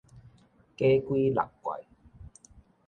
[0.75, 1.79] 假鬼六怪